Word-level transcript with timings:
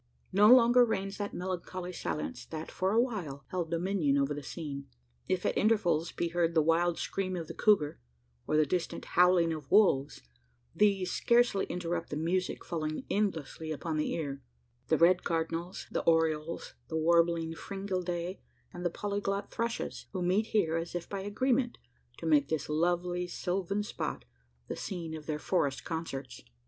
No 0.33 0.51
longer 0.51 0.83
reigns 0.83 1.17
that 1.19 1.31
melancholy 1.31 1.93
silence 1.93 2.47
that, 2.47 2.71
for 2.71 2.91
a 2.91 2.99
while, 2.99 3.43
held 3.49 3.69
dominion 3.69 4.17
over 4.17 4.33
the 4.33 4.41
scene. 4.41 4.87
If, 5.27 5.45
at 5.45 5.55
intervals, 5.55 6.11
be 6.11 6.29
heard 6.29 6.55
the 6.55 6.61
wild 6.63 6.97
scream 6.97 7.35
of 7.35 7.47
the 7.47 7.53
couguar, 7.53 7.97
or 8.47 8.57
the 8.57 8.65
distant 8.65 9.05
howling 9.13 9.53
of 9.53 9.69
wolves, 9.69 10.23
these 10.73 11.11
scarcely 11.11 11.65
interrupt 11.67 12.09
the 12.09 12.15
music 12.17 12.65
falling 12.65 13.05
endlessly 13.11 13.69
upon 13.71 13.97
the 13.97 14.11
ear 14.15 14.41
the 14.87 14.97
red 14.97 15.23
cardinals, 15.23 15.85
the 15.91 16.01
orioles, 16.05 16.73
the 16.87 16.97
warbling 16.97 17.53
fringillidae, 17.53 18.39
and 18.73 18.83
the 18.83 18.89
polyglot 18.89 19.51
thrushes 19.51 20.07
who 20.13 20.23
meet 20.23 20.47
here, 20.47 20.77
as 20.77 20.95
if 20.95 21.07
by 21.07 21.19
agreement, 21.21 21.77
to 22.17 22.25
make 22.25 22.47
this 22.47 22.69
lovely 22.69 23.27
sylvan 23.27 23.83
spot 23.83 24.25
the 24.67 24.75
scene 24.75 25.13
of 25.13 25.27
their 25.27 25.37
forest 25.37 25.85
concerts. 25.85 26.41